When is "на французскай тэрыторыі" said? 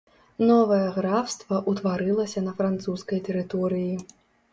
2.47-3.93